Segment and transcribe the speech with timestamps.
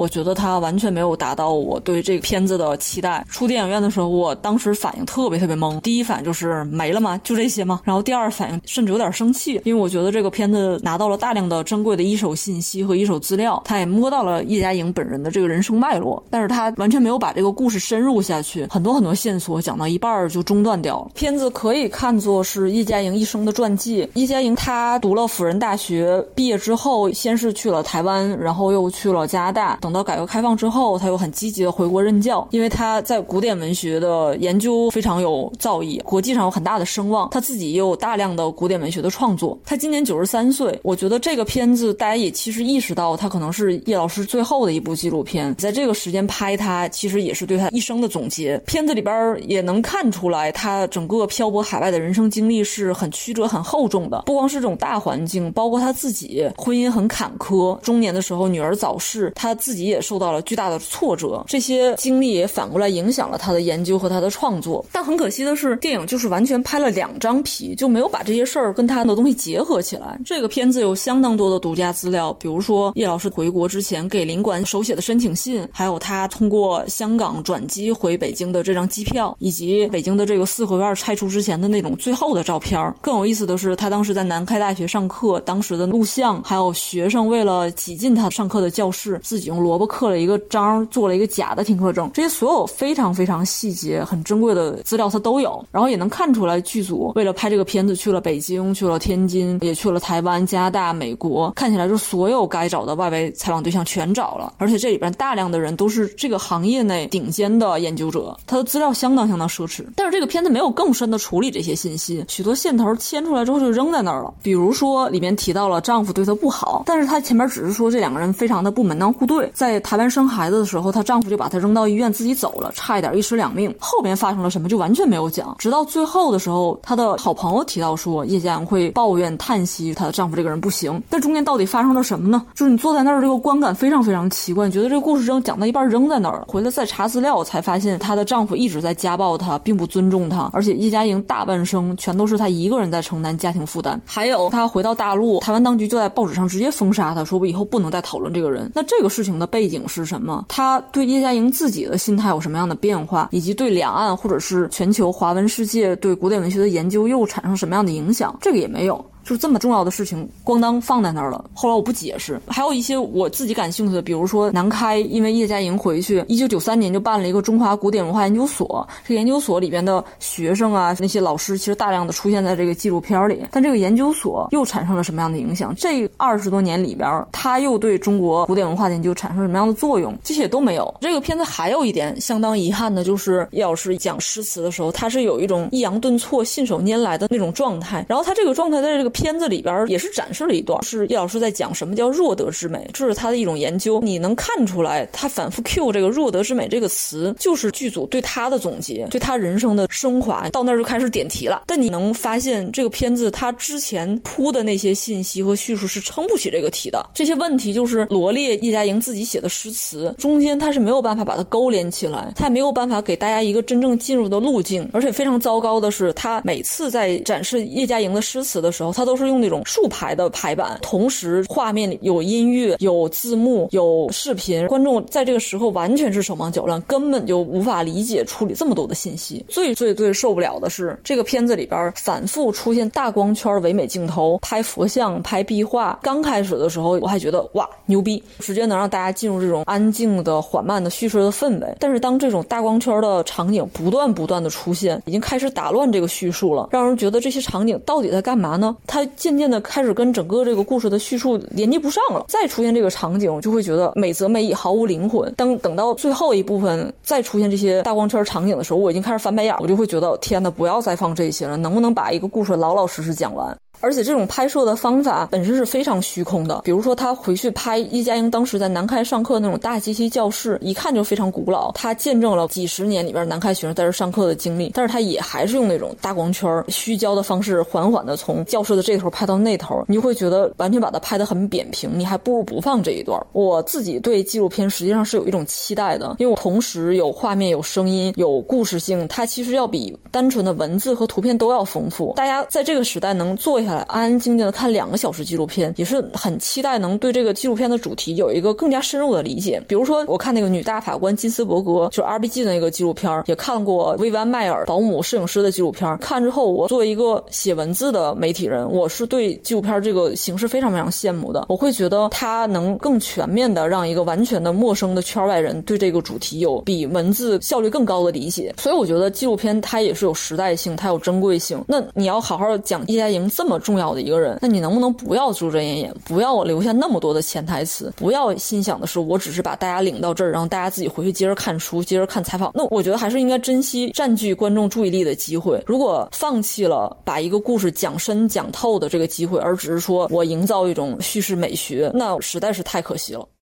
[0.00, 3.22] 我觉得它完全没有达到我对这个片子的期待。
[3.28, 7.20] 出电影院的时候，我当时反应特别特别懵，第一反应就是没了吗？
[7.22, 7.82] 就这些吗？
[7.84, 21.10] 然后第二反应甚至有点生气，因为我觉得这个片子拿到了大量的珍贵的一手信息和一手资料，他也摸到了叶嘉莹本人的这个人生脉络，但是他完全没有把这个故事深入下去，很多很多线索讲到一半就中断掉了。
[21.14, 24.08] 片子可以看作是叶嘉莹一生的传记。
[24.14, 29.76] 叶嘉莹她读了辅仁大学，毕业之后先是去了台湾，然后又去了加拿大。
[29.82, 37.28] 等等到改革开放之后，他又很积极的回国任教，因为他在古典文学的研究非常有造诣，国际上有很大的声望。
[37.30, 39.58] 他自己也有大量的古典文学的创作。
[39.64, 48.56] 他今年九十三岁，我觉得这个片子大家也其实意识到，他可能是叶老师最后的一部纪录片，在这个时间拍他，其实也是对他一生的总结。
[48.66, 54.22] 片子里边也能看出来，他整个漂泊海外的人生经历是很曲折、很厚重的。
[54.24, 61.44] 不光是这种大环境，包括他自己婚姻很坎坷，中年的时候女儿早逝，他自己也受到了巨大的挫折。
[61.46, 64.84] 这些经历也反过来影响了他的研究和他的创作。
[64.92, 70.18] 但很可惜的是，电影就是完全拍了两张皮，就没有把这些事儿跟他的东西结合起来。
[70.24, 82.80] 这个片子有相当多的独家资料，比如说叶老师回国之前给领馆手写的申请信，还有他通过香港转机回北京的这张机票，以及北京的这个四合院拆除之前的那种最后的照片。
[83.00, 92.10] 更有意思的是，他当时在南开大学上课，当时的录像，还有学生为了挤进他上课的教室，自己用萝卜刻了一个章，做了一个假的听课证。
[92.12, 95.64] 这些所有非常非常细节、很珍贵的资料，他都有。
[95.70, 101.52] 然后也能看出来，剧组为了拍这个片子，去了北京，去了天津，也去了台湾、加拿大、美国。
[101.52, 109.84] 看起来就所有该找的外围采访对象全找了，而且这里边大量的人都是这个行业内顶尖的研究者，他的资料相当相当奢侈。
[109.94, 114.34] 但是这个片子没有更深的处理这些信息，许多线头牵出来之后就扔在那儿了。
[114.42, 123.70] 比如说里面提到了丈夫对她不好，但是她前面只是说这两个人非常的不门当户对，在台湾生孩子的时候，她丈夫就把她扔到医院自己走了，差一点一尸两命。
[123.78, 132.42] 后边发生了什么就完全没有讲，直到最后的时候，她的好朋友提到说叶嘉莹会抱怨叹息她的丈夫这个人不行，但中间到底发生了什么呢？
[132.54, 144.00] 就是你坐在那儿这个观感非常非常奇怪，你觉得这个故事扔讲到一半扔在那儿，回来再查资料才发现她的丈夫一直在家暴她，并不尊重她，而且叶嘉莹大半生全都是她一个人在承担家庭负担。
[144.06, 148.72] 还有她回到大陆，台湾当局就在报纸上直接封杀她，说我以后不能再讨论这个人。
[148.74, 150.44] 那这个事情的背景是什么？
[150.48, 158.36] 他对叶嘉莹自己的心态有什么样的变化，以及对两岸或者是全球华文世界对古典文学的研究又产生什么样的影响？
[158.40, 159.04] 这个也没有。
[159.30, 161.44] 就这么重要的事情，咣当放在那儿了。
[161.54, 168.84] 后来我不解释，还有一些我自己感兴趣的，比如说南开，因为叶嘉莹回去，一九九三年就办了一个中华古典文化研究所。
[169.06, 173.46] 这研究所里边的学生啊，那些老师其实大量的出现在这个纪录片里。
[173.52, 175.72] 但这个研究所又产生了什么样的影响？
[175.76, 180.12] 这二十多年里边，它又对中国古典文化研究产生什么样的作用？
[180.24, 180.92] 这些都没有。
[181.00, 188.04] 这个片子还有一点相当遗憾的，就是叶老师讲诗词的时候，他是有一种抑扬顿挫、信手拈来的那种状态。
[188.08, 194.00] 然后他这个状态在这个片子里边也是展示了一段，是叶老师在讲什么叫弱德之美，这是他的一种研究。
[194.02, 200.48] 你能看出来，他反复 Q 这个弱德之美这个词，就是剧组对他的总结，对他人生的升华。
[200.48, 201.64] 到那儿就开始点题了。
[201.66, 207.04] 但你能发现，这个片子他之前铺的那些信息和叙述是撑不起这个题的。
[207.12, 214.88] 这些问题就是罗列叶嘉莹自己写的诗词，中间他是没有办法把它勾连起来，他也没有办法给大家一个真正进入的路径。
[214.94, 229.44] 而且非常糟糕的是，他每次在展示叶嘉莹的诗词的时候，他都都是用那种竖排的排版，同时画面里有音乐、有字幕、有视频，观众在这个时候完全是手忙脚乱，根本就无法理解处理这么多的信息。
[229.48, 235.98] 最最最受不了的是，这个片子里边反复出现大光圈唯美镜头，拍佛像、拍壁画。
[236.04, 241.76] 刚开始的时候，我还觉得哇牛逼，直接能让大家进入这种安静的、缓慢的叙事的氛围。
[241.80, 248.76] 但是当这种大光圈的场景不断不断的出现，已经开始打乱这个叙述了，让人觉得这些场景到底在干嘛呢？
[248.90, 252.24] 它渐渐的开始跟整个这个故事的叙述连接不上了。
[252.26, 255.32] 再出现这个场景，我就会觉得美则美矣，毫无灵魂。
[255.36, 263.56] 当等到最后一部分再出现这些大光圈场景的时候，我已经开始翻白眼，我就会觉得天哪，不要再放这些了，能不能把一个故事老老实实讲完？
[263.80, 266.60] 而且这种拍摄的方法本身是非常虚空的。
[266.64, 271.72] 比如说，他回去拍叶嘉莹当时在南开上课那种大机器教室，一看就非常古老。
[271.72, 281.90] 他见证了几十年里边南开学生在这上课的经历，但是他也还是用那种大光圈、虚焦的方式，缓缓的从教室的这头拍到那头，你就会觉得完全把它拍得很扁平。
[281.98, 283.18] 你还不如不放这一段。
[283.32, 292.12] 我自己对纪录片实际上是有一种期待的，因为我同时有画面、有声音、有故事性，它其实要比单纯的文字和图片都要丰富。
[292.16, 293.69] 大家在这个时代能做一下。
[293.70, 299.62] 下来，安安静静的看两个小时纪录片，也是很期待能对这个纪录片的主题有一个更加深入的理解。
[299.68, 305.96] 比如说，我看那个女大法官金斯伯格，就是 RBG 的那个纪录片，也看过薇安迈尔保姆摄影师的纪录片。
[305.98, 311.46] 看之后，我作为一个写文字的媒体人，我是对纪录片这个形式非常非常羡慕的。
[311.48, 318.54] 我会觉得它能更全面的让一个完全的陌生的圈外人对这个主题有比文字效率更高的理解。
[318.58, 321.62] 所以我觉得纪录片它也是有时代性，它有珍贵性。
[321.68, 332.50] 那你要好好讲叶嘉莹这么重要的一个人，那你能不能不要遮遮掩掩，不要我留下那么多的潜台词，不要心想的是我只是把大家领到这儿，然后大家自己回去接着看书，接着看采访。
[332.54, 335.62] 那我觉得还是应该珍惜占据观众注意力的机会。
[335.66, 343.26] 如果放弃了把一个故事讲深讲透的这个机会，而只是说我营造一种叙事美学，那实在是太可惜了。